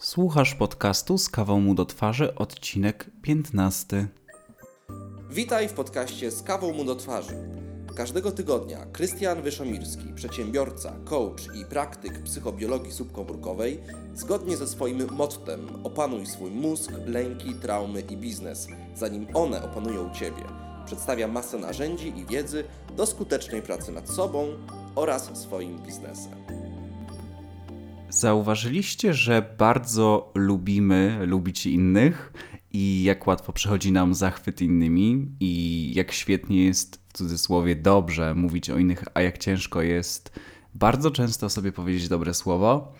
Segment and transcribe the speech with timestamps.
[0.00, 4.08] Słuchasz podcastu z kawą mu do twarzy, odcinek 15.
[5.30, 7.34] Witaj w podcaście z kawą mu do twarzy.
[7.96, 13.80] Każdego tygodnia Krystian Wyszomirski, przedsiębiorca, coach i praktyk psychobiologii subkomórkowej,
[14.14, 20.44] zgodnie ze swoim mottem opanuj swój mózg, lęki, traumy i biznes, zanim one opanują Ciebie.
[20.86, 22.64] Przedstawia masę narzędzi i wiedzy
[22.96, 24.48] do skutecznej pracy nad sobą
[24.94, 26.69] oraz swoim biznesem.
[28.10, 32.32] Zauważyliście, że bardzo lubimy lubić innych
[32.72, 38.70] i jak łatwo przychodzi nam zachwyt innymi i jak świetnie jest w cudzysłowie dobrze mówić
[38.70, 40.40] o innych, a jak ciężko jest
[40.74, 42.92] bardzo często sobie powiedzieć dobre słowo.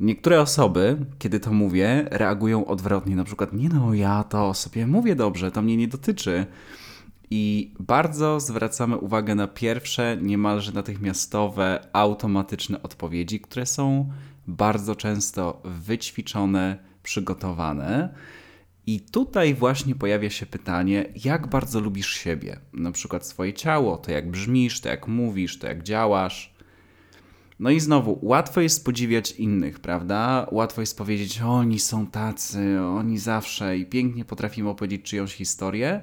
[0.00, 3.16] Niektóre osoby, kiedy to mówię, reagują odwrotnie.
[3.16, 6.46] Na przykład, nie no, ja to sobie mówię dobrze, to mnie nie dotyczy.
[7.30, 14.10] I bardzo zwracamy uwagę na pierwsze, niemalże natychmiastowe, automatyczne odpowiedzi, które są
[14.46, 18.14] bardzo często wyćwiczone, przygotowane.
[18.86, 24.10] I tutaj właśnie pojawia się pytanie, jak bardzo lubisz siebie, na przykład swoje ciało, to
[24.10, 26.54] jak brzmisz, to jak mówisz, to jak działasz.
[27.58, 30.46] No i znowu, łatwo jest podziwiać innych, prawda?
[30.50, 36.00] Łatwo jest powiedzieć, oni są tacy, oni zawsze i pięknie potrafimy opowiedzieć czyjąś historię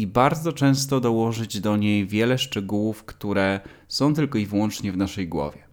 [0.00, 5.28] i bardzo często dołożyć do niej wiele szczegółów, które są tylko i wyłącznie w naszej
[5.28, 5.64] głowie.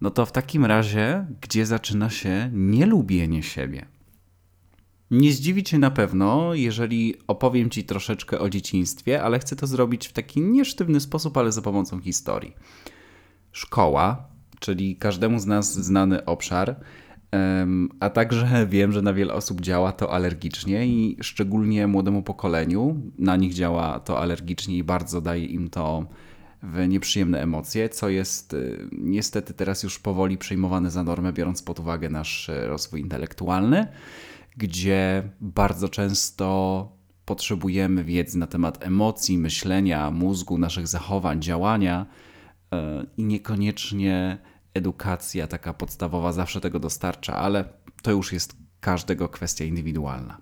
[0.00, 3.86] No to w takim razie, gdzie zaczyna się nielubienie siebie?
[5.10, 10.08] Nie zdziwi cię na pewno, jeżeli opowiem ci troszeczkę o dzieciństwie, ale chcę to zrobić
[10.08, 12.54] w taki niesztywny sposób, ale za pomocą historii.
[13.52, 14.28] Szkoła,
[14.60, 16.80] czyli każdemu z nas znany obszar,
[18.00, 23.02] a także wiem, że na wiele osób działa to alergicznie i szczególnie młodemu pokoleniu.
[23.18, 26.06] Na nich działa to alergicznie i bardzo daje im to
[26.62, 31.80] w nieprzyjemne emocje, co jest y, niestety teraz już powoli przejmowane za normę, biorąc pod
[31.80, 33.86] uwagę nasz y, rozwój intelektualny,
[34.56, 36.88] gdzie bardzo często
[37.24, 42.76] potrzebujemy wiedzy na temat emocji, myślenia, mózgu, naszych zachowań, działania y,
[43.16, 44.38] i niekoniecznie
[44.74, 47.64] edukacja taka podstawowa zawsze tego dostarcza, ale
[48.02, 50.38] to już jest każdego kwestia indywidualna.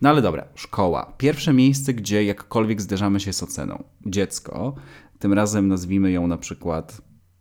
[0.00, 1.12] No ale dobra, szkoła.
[1.18, 3.84] Pierwsze miejsce, gdzie jakkolwiek zderzamy się z oceną.
[4.06, 4.74] Dziecko,
[5.18, 7.00] tym razem nazwijmy ją na przykład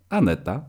[0.09, 0.65] Aneta,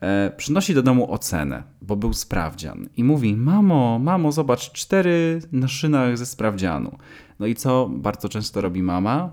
[0.00, 5.68] e, przynosi do domu ocenę, bo był sprawdzian i mówi: Mamo, mamo, zobacz, cztery na
[5.68, 6.98] szynach ze sprawdzianu.
[7.38, 9.30] No i co bardzo często robi mama?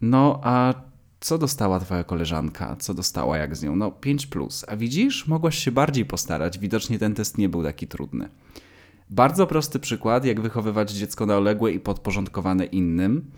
[0.00, 0.74] No, a
[1.20, 2.76] co dostała twoja koleżanka?
[2.76, 3.76] Co dostała jak z nią?
[3.76, 4.64] No 5 plus.
[4.68, 6.58] A widzisz, mogłaś się bardziej postarać.
[6.58, 8.28] Widocznie ten test nie był taki trudny.
[9.10, 13.30] Bardzo prosty przykład, jak wychowywać dziecko na oległe i podporządkowane innym.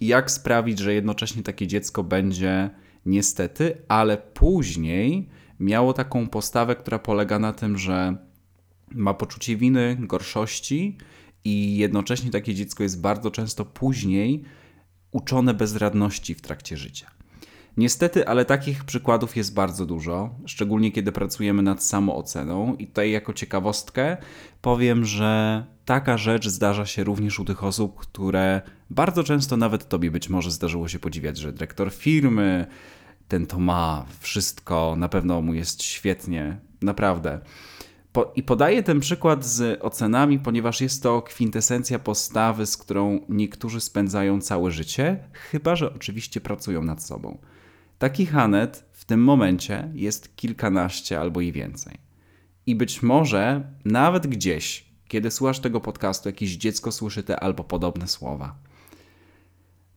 [0.00, 2.70] Jak sprawić, że jednocześnie takie dziecko będzie
[3.06, 5.28] niestety, ale później
[5.60, 8.16] miało taką postawę, która polega na tym, że
[8.94, 10.98] ma poczucie winy, gorszości
[11.44, 14.44] i jednocześnie takie dziecko jest bardzo często później
[15.12, 17.10] uczone bezradności w trakcie życia.
[17.76, 22.76] Niestety, ale takich przykładów jest bardzo dużo, szczególnie kiedy pracujemy nad samooceną.
[22.76, 24.16] I tutaj, jako ciekawostkę,
[24.62, 30.10] powiem, że taka rzecz zdarza się również u tych osób, które bardzo często nawet tobie
[30.10, 32.66] być może zdarzyło się podziwiać, że dyrektor firmy,
[33.28, 37.40] ten to ma wszystko, na pewno mu jest świetnie, naprawdę.
[38.12, 43.80] Po, I podaję ten przykład z ocenami, ponieważ jest to kwintesencja postawy, z którą niektórzy
[43.80, 47.38] spędzają całe życie, chyba że oczywiście pracują nad sobą.
[47.98, 51.98] Taki Hanet w tym momencie jest kilkanaście albo i więcej.
[52.66, 58.08] I być może nawet gdzieś, kiedy słuchasz tego podcastu, jakieś dziecko słyszy te albo podobne
[58.08, 58.54] słowa.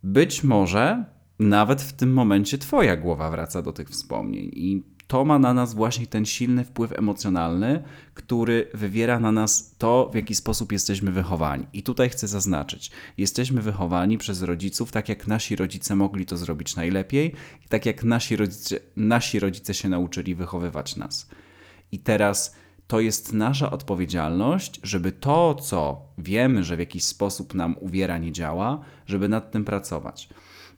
[0.04, 1.06] Być może
[1.40, 5.74] nawet w tym momencie Twoja głowa wraca do tych wspomnień i to ma na nas
[5.74, 7.84] właśnie ten silny wpływ emocjonalny,
[8.14, 11.68] który wywiera na nas to, w jaki sposób jesteśmy wychowani.
[11.74, 16.76] I tutaj chcę zaznaczyć: jesteśmy wychowani przez rodziców tak, jak nasi rodzice mogli to zrobić
[16.76, 21.30] najlepiej, i tak jak nasi rodzice, nasi rodzice się nauczyli wychowywać nas.
[21.92, 22.56] I teraz
[22.88, 28.32] to jest nasza odpowiedzialność, żeby to, co wiemy, że w jakiś sposób nam uwiera, nie
[28.32, 30.30] działa, żeby nad tym pracować.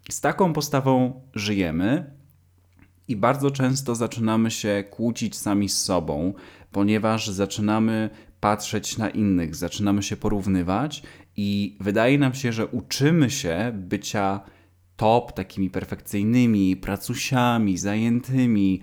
[0.10, 2.15] Z taką postawą żyjemy,
[3.08, 6.34] i bardzo często zaczynamy się kłócić sami z sobą,
[6.72, 8.10] ponieważ zaczynamy
[8.40, 11.04] patrzeć na innych, zaczynamy się porównywać
[11.38, 14.40] i wydaje nam się, że uczymy się bycia
[14.96, 18.82] top, takimi perfekcyjnymi, pracusiami, zajętymi.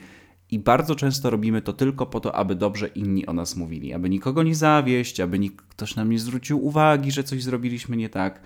[0.51, 4.11] I bardzo często robimy to tylko po to, aby dobrze inni o nas mówili, aby
[4.11, 5.39] nikogo nie zawieść, aby
[5.69, 8.43] ktoś nam nie zwrócił uwagi, że coś zrobiliśmy nie tak.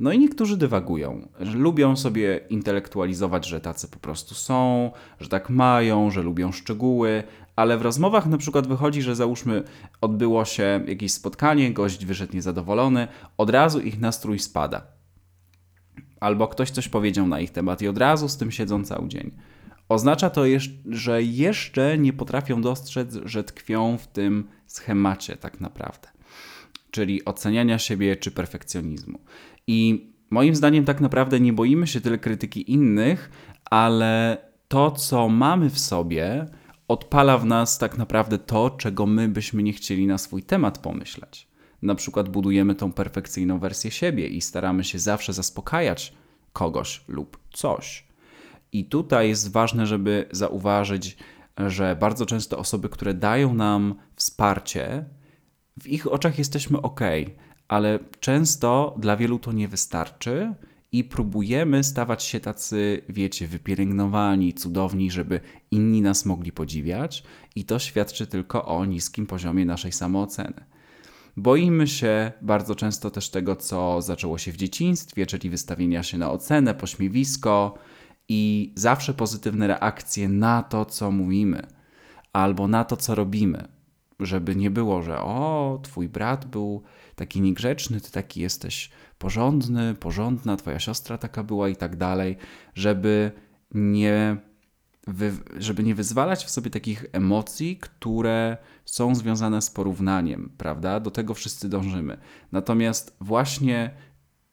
[0.00, 4.90] No i niektórzy dywagują, że lubią sobie intelektualizować, że tacy po prostu są,
[5.20, 7.22] że tak mają, że lubią szczegóły,
[7.56, 9.62] ale w rozmowach na przykład wychodzi, że załóżmy
[10.00, 13.08] odbyło się jakieś spotkanie, gość wyszedł niezadowolony,
[13.38, 14.86] od razu ich nastrój spada.
[16.20, 19.30] Albo ktoś coś powiedział na ich temat i od razu z tym siedzą cały dzień.
[19.88, 20.42] Oznacza to,
[20.86, 26.08] że jeszcze nie potrafią dostrzec, że tkwią w tym schemacie tak naprawdę,
[26.92, 29.18] czyli oceniania siebie czy perfekcjonizmu.
[29.66, 33.30] I moim zdaniem tak naprawdę nie boimy się tyle krytyki innych,
[33.64, 36.46] ale to, co mamy w sobie,
[36.88, 41.48] odpala w nas tak naprawdę to, czego my byśmy nie chcieli na swój temat pomyśleć.
[41.82, 46.12] Na przykład budujemy tą perfekcyjną wersję siebie i staramy się zawsze zaspokajać
[46.52, 48.06] kogoś lub coś.
[48.72, 51.16] I tutaj jest ważne, żeby zauważyć,
[51.58, 55.04] że bardzo często osoby, które dają nam wsparcie,
[55.80, 57.00] w ich oczach jesteśmy ok,
[57.68, 60.54] ale często dla wielu to nie wystarczy
[60.92, 65.40] i próbujemy stawać się tacy, wiecie, wypielęgnowani, cudowni, żeby
[65.70, 67.24] inni nas mogli podziwiać,
[67.56, 70.64] i to świadczy tylko o niskim poziomie naszej samooceny.
[71.36, 76.30] Boimy się bardzo często też tego, co zaczęło się w dzieciństwie, czyli wystawienia się na
[76.30, 77.74] ocenę, pośmiewisko
[78.28, 81.66] i zawsze pozytywne reakcje na to, co mówimy
[82.32, 83.68] albo na to, co robimy.
[84.22, 86.82] Żeby nie było, że o, twój brat był
[87.14, 92.36] taki niegrzeczny, ty taki jesteś porządny, porządna, twoja siostra taka była i tak dalej,
[92.74, 93.32] żeby
[93.74, 94.36] nie,
[95.06, 101.00] wy, żeby nie wyzwalać w sobie takich emocji, które są związane z porównaniem, prawda?
[101.00, 102.18] Do tego wszyscy dążymy.
[102.52, 103.90] Natomiast właśnie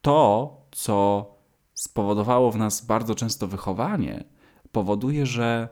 [0.02, 1.26] to, co
[1.74, 4.24] spowodowało w nas bardzo często wychowanie,
[4.72, 5.70] powoduje, że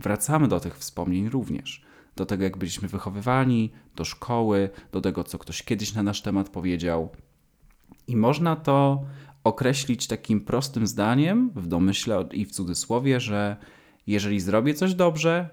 [0.00, 1.85] wracamy do tych wspomnień również.
[2.16, 6.48] Do tego, jak byliśmy wychowywani, do szkoły, do tego, co ktoś kiedyś na nasz temat
[6.48, 7.08] powiedział.
[8.06, 9.04] I można to
[9.44, 13.56] określić takim prostym zdaniem, w domyśle i w cudzysłowie, że
[14.06, 15.50] jeżeli zrobię coś dobrze,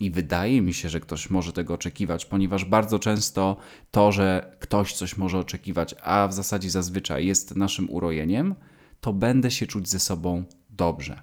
[0.00, 3.56] i wydaje mi się, że ktoś może tego oczekiwać, ponieważ bardzo często
[3.90, 8.54] to, że ktoś coś może oczekiwać, a w zasadzie zazwyczaj jest naszym urojeniem,
[9.00, 11.22] to będę się czuć ze sobą dobrze.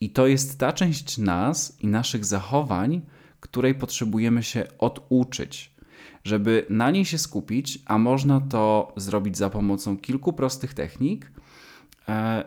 [0.00, 3.00] I to jest ta część nas i naszych zachowań,
[3.40, 5.74] której potrzebujemy się oduczyć,
[6.24, 11.32] żeby na niej się skupić, a można to zrobić za pomocą kilku prostych technik.
[12.08, 12.44] E,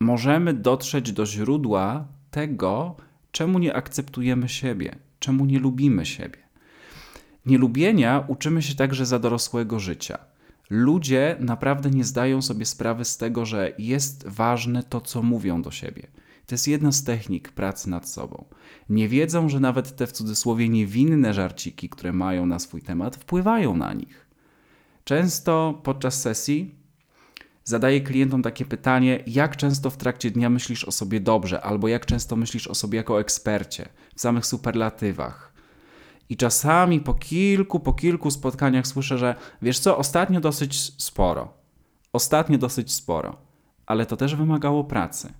[0.00, 2.96] możemy dotrzeć do źródła tego,
[3.32, 6.38] czemu nie akceptujemy siebie, czemu nie lubimy siebie.
[7.46, 10.18] Nielubienia uczymy się także za dorosłego życia.
[10.70, 15.70] Ludzie naprawdę nie zdają sobie sprawy z tego, że jest ważne to, co mówią do
[15.70, 16.06] siebie.
[16.48, 18.44] To jest jedna z technik pracy nad sobą.
[18.88, 23.76] Nie wiedzą, że nawet te w cudzysłowie niewinne żarciki, które mają na swój temat, wpływają
[23.76, 24.26] na nich.
[25.04, 26.74] Często podczas sesji
[27.64, 32.06] zadaję klientom takie pytanie, jak często w trakcie dnia myślisz o sobie dobrze, albo jak
[32.06, 35.52] często myślisz o sobie jako ekspercie, w samych superlatywach.
[36.28, 41.54] I czasami po kilku, po kilku spotkaniach słyszę, że wiesz co, ostatnio dosyć sporo.
[42.12, 43.36] Ostatnio dosyć sporo,
[43.86, 45.32] ale to też wymagało pracy.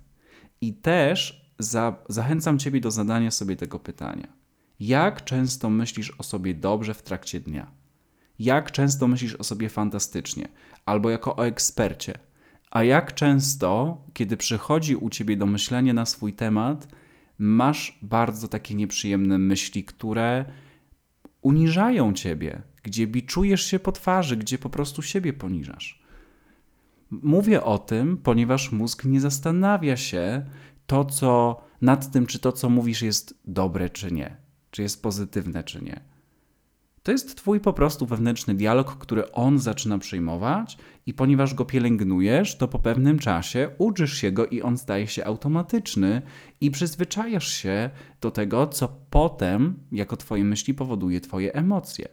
[0.61, 4.27] I też za, zachęcam Ciebie do zadania sobie tego pytania.
[4.79, 7.71] Jak często myślisz o sobie dobrze w trakcie dnia?
[8.39, 10.47] Jak często myślisz o sobie fantastycznie,
[10.85, 12.13] albo jako o ekspercie?
[12.71, 16.87] A jak często, kiedy przychodzi u ciebie do myślenia na swój temat,
[17.37, 20.45] masz bardzo takie nieprzyjemne myśli, które
[21.41, 25.98] uniżają ciebie, gdzie biczujesz się po twarzy, gdzie po prostu siebie poniżasz?
[27.11, 30.45] Mówię o tym, ponieważ mózg nie zastanawia się
[30.87, 34.37] to, co, nad tym, czy to, co mówisz, jest dobre, czy nie,
[34.71, 36.09] czy jest pozytywne, czy nie.
[37.03, 42.57] To jest Twój po prostu wewnętrzny dialog, który on zaczyna przyjmować, i ponieważ go pielęgnujesz,
[42.57, 46.21] to po pewnym czasie uczysz się go i on staje się automatyczny
[46.61, 47.89] i przyzwyczajasz się
[48.21, 52.07] do tego, co potem, jako Twoje myśli, powoduje Twoje emocje.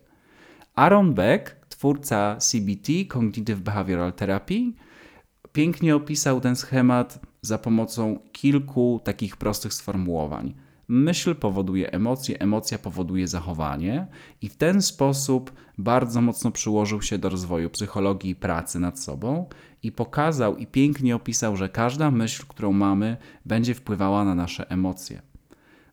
[0.75, 4.73] Aaron Beck, twórca CBT, Cognitive Behavioral Therapy,
[5.52, 10.54] pięknie opisał ten schemat za pomocą kilku takich prostych sformułowań.
[10.88, 14.06] Myśl powoduje emocje, emocja powoduje zachowanie,
[14.42, 19.49] i w ten sposób bardzo mocno przyłożył się do rozwoju psychologii i pracy nad sobą
[19.83, 25.23] i pokazał i pięknie opisał, że każda myśl, którą mamy, będzie wpływała na nasze emocje.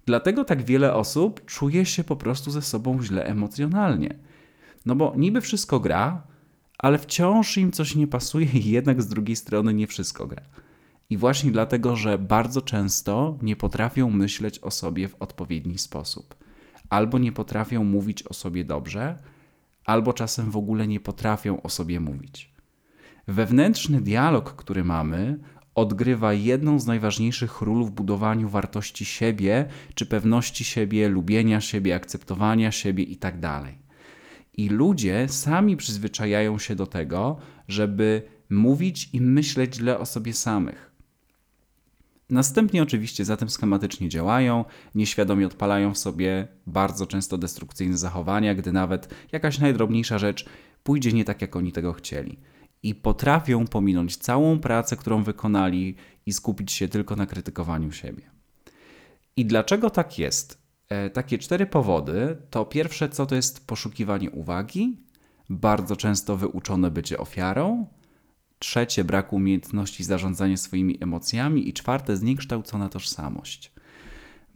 [0.06, 4.16] Dlatego tak wiele osób czuje się po prostu ze sobą źle emocjonalnie.
[4.86, 6.28] No bo niby wszystko gra,
[6.78, 10.42] ale wciąż im coś nie pasuje i jednak z drugiej strony nie wszystko gra.
[11.10, 16.36] I właśnie dlatego, że bardzo często nie potrafią myśleć o sobie w odpowiedni sposób,
[16.90, 19.18] albo nie potrafią mówić o sobie dobrze,
[19.86, 22.54] albo czasem w ogóle nie potrafią o sobie mówić.
[23.28, 25.40] Wewnętrzny dialog, który mamy,
[25.75, 32.72] odgrywa jedną z najważniejszych ról w budowaniu wartości siebie, czy pewności siebie, lubienia siebie, akceptowania
[32.72, 33.63] siebie itd.
[34.54, 40.94] I ludzie sami przyzwyczajają się do tego, żeby mówić i myśleć źle o sobie samych.
[42.30, 48.72] Następnie oczywiście za tym schematycznie działają, nieświadomie odpalają w sobie bardzo często destrukcyjne zachowania, gdy
[48.72, 50.46] nawet jakaś najdrobniejsza rzecz
[50.84, 52.40] pójdzie nie tak, jak oni tego chcieli.
[52.84, 55.96] I potrafią pominąć całą pracę, którą wykonali
[56.26, 58.24] i skupić się tylko na krytykowaniu siebie.
[59.36, 60.62] I dlaczego tak jest?
[60.94, 62.38] E, takie cztery powody.
[62.50, 64.98] To pierwsze, co to jest poszukiwanie uwagi,
[65.50, 67.88] bardzo często wyuczone bycie ofiarą,
[68.60, 71.70] Trzecie, brak umiejętności zarządzania swoimi emocjami.
[71.70, 73.72] I czwarte, zniekształcona tożsamość.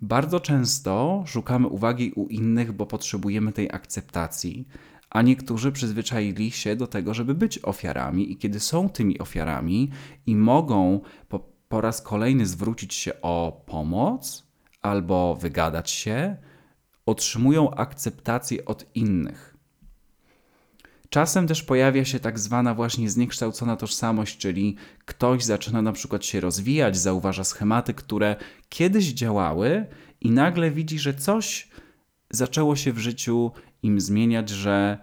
[0.02, 4.68] Bardzo często szukamy uwagi u innych, bo potrzebujemy tej akceptacji,
[5.10, 9.90] a niektórzy przyzwyczaili się do tego, żeby być ofiarami, i kiedy są tymi ofiarami
[10.26, 11.40] i mogą po,
[11.70, 14.47] po raz kolejny zwrócić się o pomoc
[14.82, 16.38] albo wygadać się,
[17.06, 19.58] otrzymują akceptację od innych.
[21.10, 26.40] Czasem też pojawia się tak zwana właśnie zniekształcona tożsamość, czyli ktoś zaczyna na przykład się
[26.40, 28.36] rozwijać, zauważa schematy, które
[28.70, 29.86] kiedyś działały
[30.22, 31.70] i nagle widzi, że coś
[32.30, 33.52] zaczęło się w życiu
[33.84, 34.98] im zmieniać, że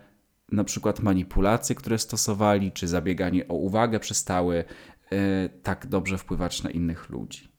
[0.52, 4.64] na przykład manipulacje, które stosowali, czy zabieganie o uwagę przestały
[5.10, 5.18] yy,
[5.62, 7.53] tak dobrze wpływać na innych ludzi.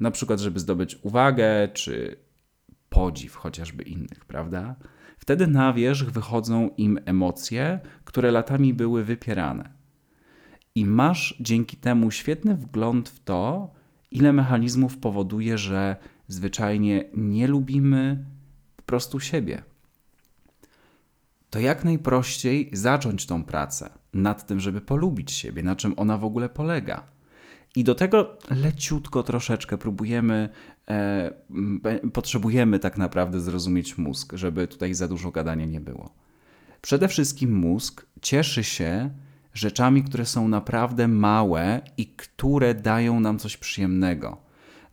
[0.00, 2.16] Na przykład, żeby zdobyć uwagę, czy
[2.88, 4.76] podziw chociażby innych, prawda?
[5.18, 9.72] Wtedy na wierzch wychodzą im emocje, które latami były wypierane.
[10.74, 13.70] I masz dzięki temu świetny wgląd w to,
[14.10, 15.96] ile mechanizmów powoduje, że
[16.28, 18.24] zwyczajnie nie lubimy
[18.76, 19.62] po prostu siebie.
[21.50, 26.24] To jak najprościej zacząć tą pracę nad tym, żeby polubić siebie, na czym ona w
[26.24, 27.15] ogóle polega.
[27.76, 30.48] I do tego leciutko troszeczkę próbujemy,
[30.88, 31.30] e,
[32.12, 36.10] potrzebujemy tak naprawdę zrozumieć mózg, żeby tutaj za dużo gadania nie było.
[36.82, 39.10] Przede wszystkim mózg cieszy się
[39.54, 44.36] rzeczami, które są naprawdę małe i które dają nam coś przyjemnego.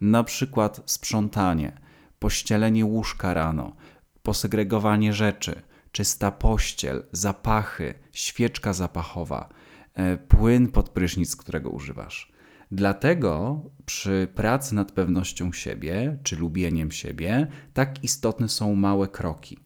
[0.02, 1.72] Na przykład sprzątanie,
[2.20, 3.75] pościelenie łóżka rano,
[4.24, 5.62] posegregowanie rzeczy,
[5.92, 9.50] czysta pościel, zapachy, świeczka zapachowa,
[9.94, 12.33] e, płyn pod prysznic, którego używasz.
[12.74, 19.58] Dlatego przy pracy nad pewnością siebie czy lubieniem siebie tak istotne są małe kroki.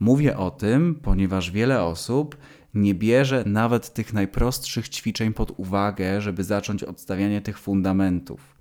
[0.00, 2.36] Mówię o tym, ponieważ wiele osób
[2.74, 8.58] nie bierze nawet tych najprostszych ćwiczeń pod uwagę, żeby zacząć odstawianie tych fundamentów.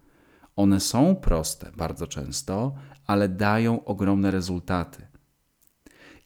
[0.56, 2.76] One są proste bardzo często,
[3.08, 5.08] ale dają ogromne rezultaty.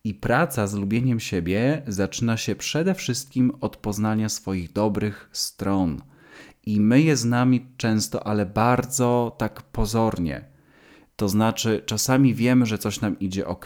[0.03, 6.01] I praca z lubieniem siebie zaczyna się przede wszystkim od poznania swoich dobrych stron
[6.67, 10.45] i my je znamy często, ale bardzo tak pozornie.
[11.15, 13.65] To znaczy, czasami wiemy, że coś nam idzie ok,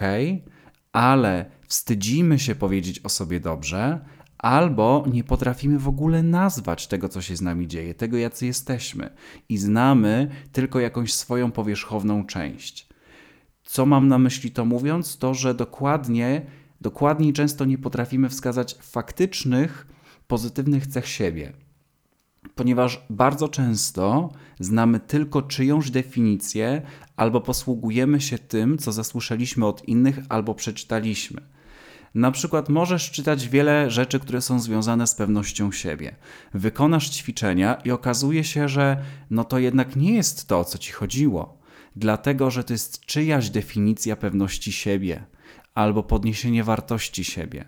[0.91, 4.00] ale wstydzimy się powiedzieć o sobie dobrze,
[4.38, 9.10] albo nie potrafimy w ogóle nazwać tego, co się z nami dzieje, tego, jacy jesteśmy,
[9.50, 12.88] i znamy tylko jakąś swoją powierzchowną część.
[13.63, 15.17] Co mam na myśli to mówiąc?
[15.17, 16.46] To, że dokładnie,
[16.81, 19.88] dokładniej często nie potrafimy wskazać faktycznych,
[20.27, 21.53] pozytywnych cech siebie
[22.55, 24.29] ponieważ bardzo często
[24.60, 26.81] znamy tylko czyjąś definicję
[27.15, 31.41] albo posługujemy się tym, co zasłyszeliśmy od innych albo przeczytaliśmy.
[32.15, 36.15] Na przykład możesz czytać wiele rzeczy, które są związane z pewnością siebie.
[36.53, 38.98] Wykonasz ćwiczenia i okazuje się, że
[39.29, 41.57] no to jednak nie jest to, o co ci chodziło,
[41.95, 45.24] dlatego że to jest czyjaś definicja pewności siebie
[45.73, 47.65] albo podniesienie wartości siebie.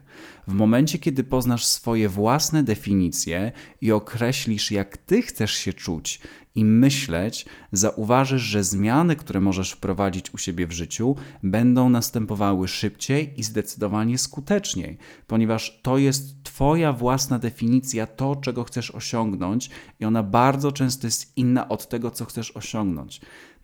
[0.48, 6.22] W momencie, kiedy poznasz swoje własne definicje i określisz, jak ty chcesz się czuć
[6.56, 13.40] i myśleć, zauważysz, że zmiany, które możesz wprowadzić u siebie w życiu, będą następowały szybciej
[13.40, 19.70] i zdecydowanie skuteczniej, ponieważ to jest Twoja własna definicja, to, czego chcesz osiągnąć,
[20.00, 23.22] i ona bardzo często jest inna od tego, co chcesz osiągnąć.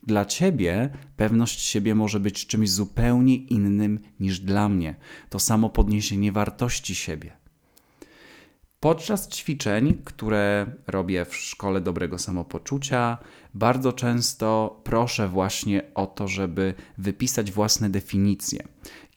[0.10, 4.96] Dla ciebie pewność siebie może być czymś zupełnie innym niż dla mnie.
[5.30, 7.39] To samo podniesienie wartości siebie.
[8.80, 13.18] Podczas ćwiczeń, które robię w szkole dobrego samopoczucia,
[13.54, 18.64] bardzo często proszę właśnie o to, żeby wypisać własne definicje.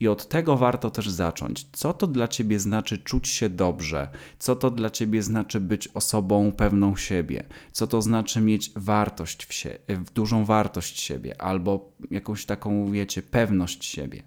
[0.00, 1.66] I od tego warto też zacząć.
[1.72, 4.08] Co to dla ciebie znaczy czuć się dobrze?
[4.38, 7.44] Co to dla ciebie znaczy być osobą pewną siebie?
[7.72, 9.78] Co to znaczy mieć wartość w siebie,
[10.14, 14.22] dużą wartość siebie albo jakąś taką, wiecie, pewność siebie?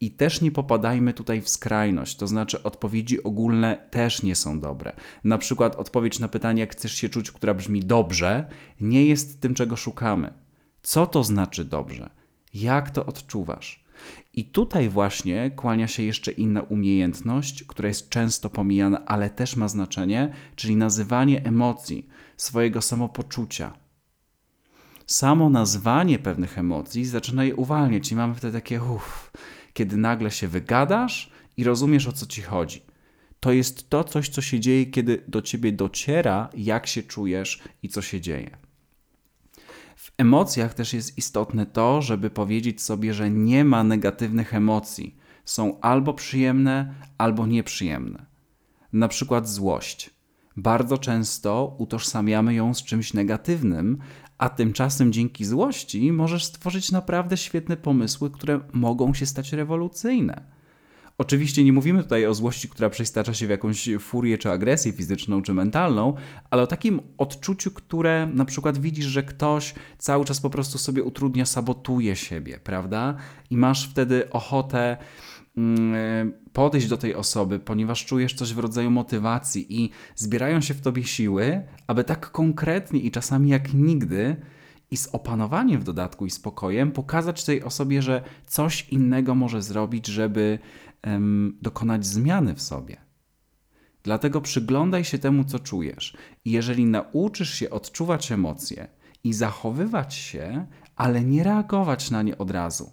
[0.00, 4.92] I też nie popadajmy tutaj w skrajność, to znaczy odpowiedzi ogólne też nie są dobre.
[5.24, 8.48] Na przykład odpowiedź na pytanie, jak chcesz się czuć, która brzmi dobrze,
[8.80, 10.32] nie jest tym, czego szukamy.
[10.82, 12.10] Co to znaczy dobrze?
[12.54, 13.84] Jak to odczuwasz?
[14.34, 19.68] I tutaj właśnie kłania się jeszcze inna umiejętność, która jest często pomijana, ale też ma
[19.68, 23.72] znaczenie, czyli nazywanie emocji, swojego samopoczucia.
[25.06, 29.32] Samo nazwanie pewnych emocji zaczyna je uwalniać i mamy wtedy takie uff,
[29.74, 32.82] kiedy nagle się wygadasz i rozumiesz o co ci chodzi.
[33.40, 37.88] To jest to coś, co się dzieje, kiedy do ciebie dociera, jak się czujesz i
[37.88, 38.56] co się dzieje.
[39.96, 45.16] W emocjach też jest istotne to, żeby powiedzieć sobie, że nie ma negatywnych emocji.
[45.44, 48.26] Są albo przyjemne, albo nieprzyjemne.
[48.92, 50.10] Na przykład złość.
[50.56, 53.98] Bardzo często utożsamiamy ją z czymś negatywnym,
[54.38, 60.54] a tymczasem dzięki złości możesz stworzyć naprawdę świetne pomysły, które mogą się stać rewolucyjne.
[61.18, 65.42] Oczywiście nie mówimy tutaj o złości, która przestacza się w jakąś furię czy agresję fizyczną
[65.42, 66.14] czy mentalną,
[66.50, 71.02] ale o takim odczuciu, które na przykład widzisz, że ktoś cały czas po prostu sobie
[71.02, 73.16] utrudnia, sabotuje siebie, prawda?
[73.50, 74.96] I masz wtedy ochotę
[76.52, 81.04] podejść do tej osoby, ponieważ czujesz coś w rodzaju motywacji i zbierają się w tobie
[81.04, 84.36] siły, aby tak konkretnie i czasami jak nigdy
[84.90, 90.06] i z opanowaniem w dodatku i spokojem pokazać tej osobie, że coś innego może zrobić,
[90.06, 90.58] żeby
[91.02, 92.96] em, dokonać zmiany w sobie.
[94.02, 96.16] Dlatego przyglądaj się temu, co czujesz.
[96.44, 98.88] Jeżeli nauczysz się odczuwać emocje
[99.24, 102.92] i zachowywać się, ale nie reagować na nie od razu,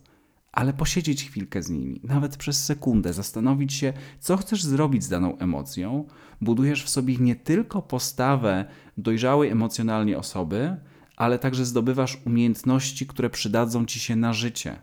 [0.51, 5.37] ale posiedzieć chwilkę z nimi, nawet przez sekundę, zastanowić się, co chcesz zrobić z daną
[5.37, 6.07] emocją,
[6.41, 8.65] budujesz w sobie nie tylko postawę
[8.97, 10.77] dojrzałej emocjonalnie osoby,
[11.15, 14.79] ale także zdobywasz umiejętności, które przydadzą ci się na życie.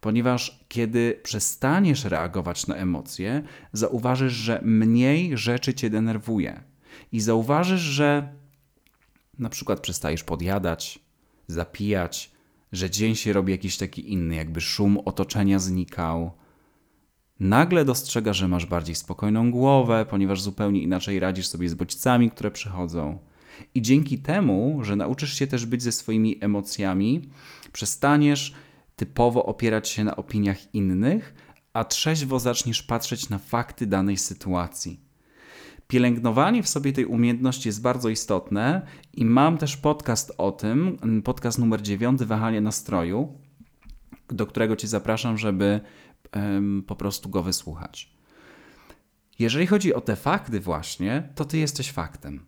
[0.00, 3.42] Ponieważ kiedy przestaniesz reagować na emocje,
[3.72, 6.60] zauważysz, że mniej rzeczy cię denerwuje.
[7.12, 8.32] I zauważysz, że
[9.38, 10.98] na przykład przestajesz podjadać,
[11.46, 12.33] zapijać,
[12.74, 16.30] że dzień się robi jakiś taki inny, jakby szum otoczenia znikał.
[17.40, 22.50] Nagle dostrzegasz, że masz bardziej spokojną głowę, ponieważ zupełnie inaczej radzisz sobie z bodźcami, które
[22.50, 23.18] przychodzą.
[23.74, 27.28] I dzięki temu, że nauczysz się też być ze swoimi emocjami,
[27.72, 28.54] przestaniesz
[28.96, 31.34] typowo opierać się na opiniach innych,
[31.72, 35.00] a trzeźwo zaczniesz patrzeć na fakty danej sytuacji.
[35.88, 41.58] Pielęgnowanie w sobie tej umiejętności jest bardzo istotne i mam też podcast o tym, podcast
[41.58, 43.38] numer 9, Wahanie nastroju,
[44.28, 45.80] do którego Cię zapraszam, żeby
[46.36, 48.14] um, po prostu go wysłuchać.
[49.38, 52.40] Jeżeli chodzi o te fakty, właśnie, to Ty jesteś faktem.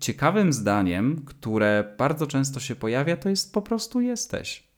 [0.00, 4.68] Ciekawym zdaniem, które bardzo często się pojawia, to jest po prostu jesteś.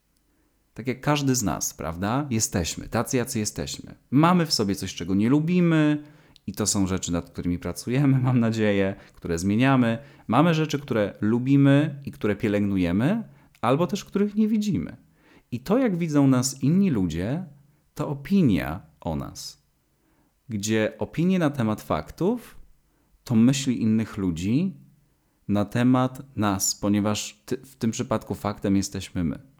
[0.74, 2.26] Tak jak każdy z nas, prawda?
[2.30, 3.94] Jesteśmy, tacy jacy jesteśmy.
[4.10, 6.02] Mamy w sobie coś, czego nie lubimy,
[6.46, 9.98] i to są rzeczy, nad którymi pracujemy, mam nadzieję, które zmieniamy.
[10.26, 13.22] Mamy rzeczy, które lubimy i które pielęgnujemy,
[13.60, 14.96] albo też których nie widzimy.
[15.50, 17.44] I to, jak widzą nas inni ludzie,
[17.94, 19.66] to opinia o nas.
[20.48, 22.56] Gdzie opinie na temat faktów
[23.24, 24.74] to myśli innych ludzi
[25.48, 29.55] na temat nas, ponieważ w tym przypadku faktem jesteśmy my.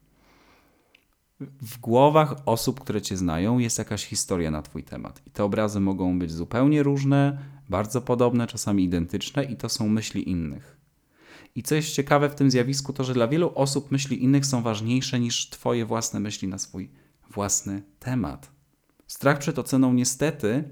[1.40, 5.22] W głowach osób, które Cię znają, jest jakaś historia na Twój temat.
[5.26, 10.30] I te obrazy mogą być zupełnie różne, bardzo podobne, czasami identyczne, i to są myśli
[10.30, 10.76] innych.
[11.54, 14.62] I co jest ciekawe w tym zjawisku, to że dla wielu osób myśli innych są
[14.62, 16.90] ważniejsze niż Twoje własne myśli na swój
[17.30, 18.50] własny temat.
[19.06, 20.64] Strach przed oceną niestety,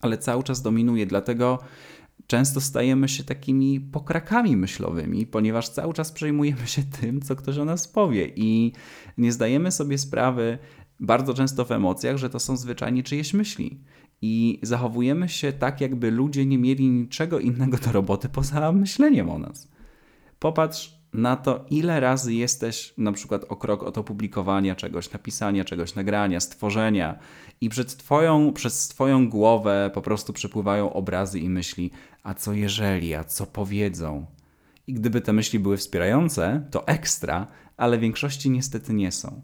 [0.00, 1.58] ale cały czas dominuje, dlatego
[2.26, 7.64] często stajemy się takimi pokrakami myślowymi, ponieważ cały czas przejmujemy się tym, co ktoś o
[7.64, 8.72] nas powie i
[9.18, 10.58] nie zdajemy sobie sprawy
[11.00, 13.80] bardzo często w emocjach, że to są zwyczajnie czyjeś myśli.
[14.22, 19.38] I zachowujemy się tak, jakby ludzie nie mieli niczego innego do roboty poza myśleniem o
[19.38, 19.68] nas.
[20.38, 25.94] Popatrz na to, ile razy jesteś na przykład o krok od opublikowania czegoś, napisania czegoś,
[25.94, 27.18] nagrania, stworzenia
[27.60, 31.90] i przed twoją, przez twoją głowę po prostu przepływają obrazy i myśli,
[32.22, 34.26] a co jeżeli, a co powiedzą.
[34.86, 39.42] I gdyby te myśli były wspierające, to ekstra, ale w większości niestety nie są.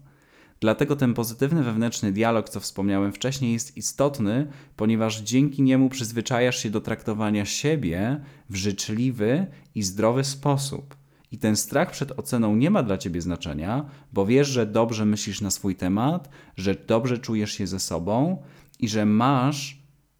[0.59, 6.69] Dlatego ten pozytywny wewnętrzny dialog, co wspomniałem wcześniej, jest istotny, ponieważ dzięki niemu przyzwyczajasz się
[6.69, 10.95] do traktowania siebie w życzliwy i zdrowy sposób.
[11.35, 15.41] I ten strach przed oceną nie ma dla ciebie znaczenia, bo wiesz, że dobrze myślisz
[15.41, 18.43] na swój temat, że dobrze czujesz się ze sobą
[18.79, 19.77] i że masz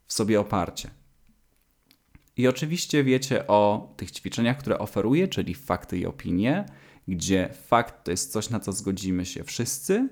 [0.08, 0.89] w sobie oparcie.
[2.38, 6.65] I oczywiście wiecie o tych ćwiczeniach, które oferuję, czyli fakty i opinie,
[7.08, 10.10] gdzie fakt to jest coś, na co zgodzimy się wszyscy,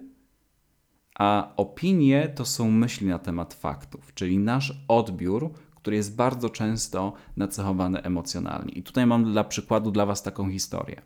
[1.15, 7.13] a opinie to są myśli na temat faktów, czyli nasz odbiór, który jest bardzo często
[7.37, 8.71] nacechowany emocjonalnie.
[8.71, 11.01] I tutaj mam dla przykładu dla Was taką historię.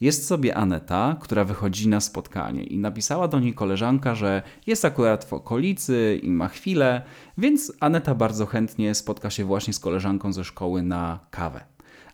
[0.00, 5.24] Jest sobie Aneta, która wychodzi na spotkanie i napisała do niej koleżanka, że jest akurat
[5.24, 7.02] w okolicy i ma chwilę,
[7.38, 11.64] więc Aneta bardzo chętnie spotka się właśnie z koleżanką ze szkoły na kawę.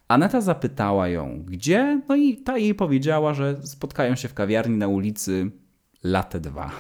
[0.09, 4.89] Aneta zapytała ją, gdzie, no i ta jej powiedziała, że spotkają się w kawiarni na
[4.89, 5.51] ulicy
[6.05, 6.71] Late 2.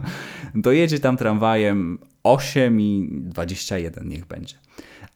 [0.54, 4.54] Dojedzie tam tramwajem 8 i 21 niech będzie.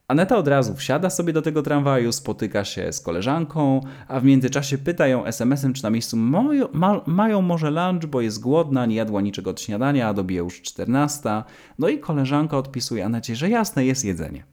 [0.09, 4.79] Aneta od razu wsiada sobie do tego tramwaju, spotyka się z koleżanką, a w międzyczasie
[4.79, 8.97] pyta ją SMS-em, czy na miejscu mają, ma, mają może lunch, bo jest głodna, nie
[8.97, 11.43] jadła niczego od śniadania, a dobije już 14.
[11.79, 14.45] No i koleżanka odpisuje Anecie, że jasne jest jedzenie.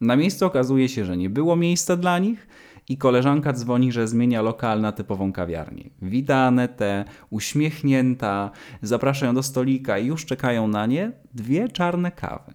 [0.00, 2.46] Na miejscu okazuje się, że nie było miejsca dla nich
[2.88, 5.90] i koleżanka dzwoni, że zmienia lokal na typową kawiarnię.
[6.02, 8.50] Wita Anetę, uśmiechnięta,
[8.82, 12.54] zapraszają do stolika i już czekają na nie dwie czarne kawy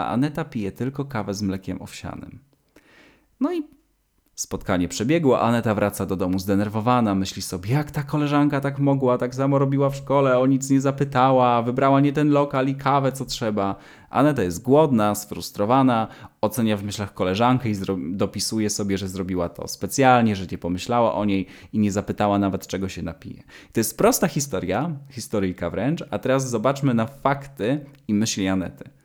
[0.00, 2.38] a Aneta pije tylko kawę z mlekiem owsianym.
[3.40, 3.62] No i
[4.40, 9.34] spotkanie przebiegło, Aneta wraca do domu zdenerwowana, myśli sobie, jak ta koleżanka tak mogła, tak
[9.34, 13.24] samo robiła w szkole, o nic nie zapytała, wybrała nie ten lokal i kawę, co
[13.24, 13.76] trzeba.
[14.10, 16.08] Aneta jest głodna, sfrustrowana,
[16.40, 17.74] ocenia w myślach koleżankę i
[18.12, 22.66] dopisuje sobie, że zrobiła to specjalnie, że nie pomyślała o niej i nie zapytała nawet,
[22.66, 23.42] czego się napije.
[23.72, 28.99] to jest prosta historia, historyjka wręcz, a teraz zobaczmy na fakty i myśli Anety.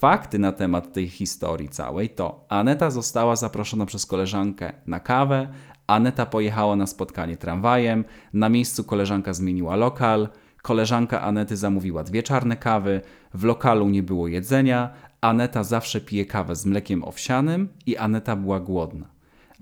[0.00, 5.48] Fakty na temat tej historii całej to Aneta została zaproszona przez koleżankę na kawę,
[5.86, 10.28] Aneta pojechała na spotkanie tramwajem, na miejscu koleżanka zmieniła lokal,
[10.62, 13.00] koleżanka Anety zamówiła dwie czarne kawy,
[13.34, 18.60] w lokalu nie było jedzenia, Aneta zawsze pije kawę z mlekiem owsianym i Aneta była
[18.60, 19.06] głodna.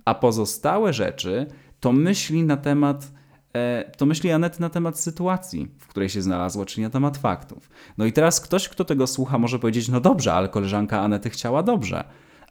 [0.05, 1.47] A pozostałe rzeczy
[1.81, 3.13] to myśli na temat
[3.97, 7.71] to myśli Anety na temat sytuacji, w której się znalazła, czyli na temat faktów.
[7.99, 11.63] No i teraz ktoś, kto tego słucha, może powiedzieć: No dobrze, ale koleżanka Anety chciała
[11.63, 12.05] dobrze.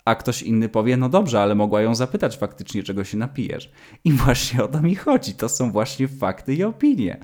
[0.06, 3.72] A ktoś inny powie: No dobrze, ale mogła ją zapytać faktycznie, czego się napijesz.
[4.04, 5.34] I właśnie o to mi chodzi.
[5.34, 7.20] To są właśnie fakty i opinie.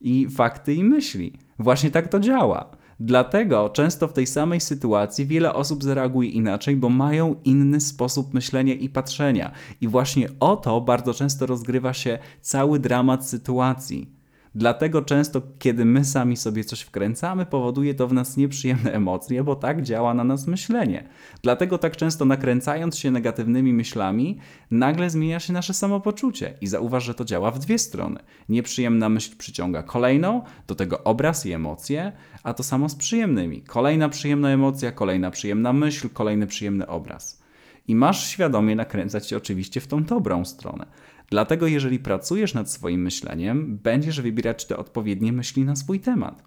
[0.00, 1.38] I fakty i myśli.
[1.58, 2.83] Właśnie tak to działa.
[3.00, 8.74] Dlatego często w tej samej sytuacji wiele osób zareaguje inaczej, bo mają inny sposób myślenia
[8.74, 9.50] i patrzenia.
[9.80, 14.13] I właśnie o to bardzo często rozgrywa się cały dramat sytuacji.
[14.56, 19.56] Dlatego często, kiedy my sami sobie coś wkręcamy, powoduje to w nas nieprzyjemne emocje, bo
[19.56, 21.08] tak działa na nas myślenie.
[21.42, 24.38] Dlatego tak często nakręcając się negatywnymi myślami,
[24.70, 26.54] nagle zmienia się nasze samopoczucie.
[26.60, 28.20] I zauważ, że to działa w dwie strony.
[28.48, 32.12] Nieprzyjemna myśl przyciąga kolejną, do tego obraz i emocje,
[32.42, 33.62] a to samo z przyjemnymi.
[33.62, 37.44] Kolejna przyjemna emocja, kolejna przyjemna myśl, kolejny przyjemny obraz.
[37.88, 40.86] I masz świadomie nakręcać się oczywiście w tą dobrą stronę.
[41.34, 46.42] Dlatego, jeżeli pracujesz nad swoim myśleniem, będziesz wybierać te odpowiednie myśli na swój temat.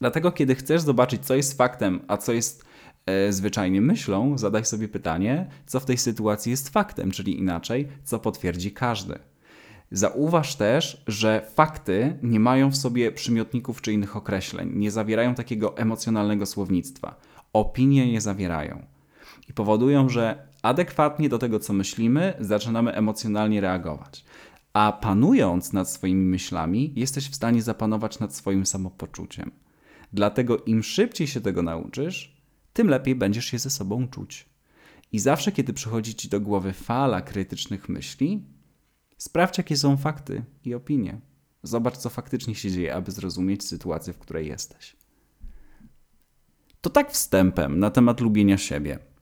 [0.00, 2.64] Dlatego, kiedy chcesz zobaczyć, co jest faktem, a co jest
[3.06, 8.18] e, zwyczajnie myślą, zadaj sobie pytanie, co w tej sytuacji jest faktem, czyli inaczej, co
[8.18, 9.18] potwierdzi każdy.
[9.90, 15.76] Zauważ też, że fakty nie mają w sobie przymiotników czy innych określeń, nie zawierają takiego
[15.76, 17.20] emocjonalnego słownictwa.
[17.52, 18.86] Opinie nie zawierają
[19.48, 24.24] i powodują, że adekwatnie do tego, co myślimy, zaczynamy emocjonalnie reagować.
[24.72, 29.50] A panując nad swoimi myślami, jesteś w stanie zapanować nad swoim samopoczuciem.
[30.12, 34.48] Dlatego im szybciej się tego nauczysz, tym lepiej będziesz się ze sobą czuć.
[35.12, 38.44] I zawsze, kiedy przychodzi ci do głowy fala krytycznych myśli,
[39.18, 41.20] sprawdź, jakie są fakty i opinie.
[41.62, 44.96] Zobacz, co faktycznie się dzieje, aby zrozumieć sytuację, w której jesteś.
[46.80, 49.13] To tak wstępem na temat lubienia siebie.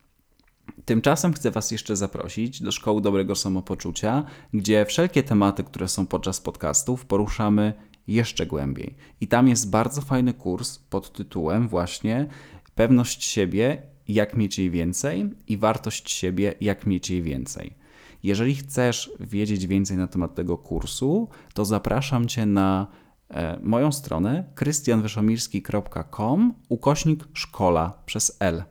[0.85, 6.41] Tymczasem chcę Was jeszcze zaprosić do Szkoły Dobrego Samopoczucia, gdzie wszelkie tematy, które są podczas
[6.41, 7.73] podcastów, poruszamy
[8.07, 8.95] jeszcze głębiej.
[9.21, 12.29] I tam jest bardzo fajny kurs pod tytułem właśnie
[12.75, 17.75] Pewność siebie, jak mieć jej więcej i wartość siebie, jak mieć jej więcej.
[18.23, 22.87] Jeżeli chcesz wiedzieć więcej na temat tego kursu, to zapraszam Cię na
[23.31, 28.63] e, moją stronę krystianwyszomirski.com ukośnik szkola przez L.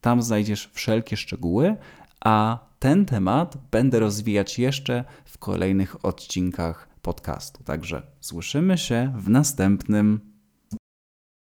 [0.00, 1.76] Tam znajdziesz wszelkie szczegóły,
[2.20, 7.64] a ten temat będę rozwijać jeszcze w kolejnych odcinkach podcastu.
[7.64, 10.27] Także słyszymy się w następnym.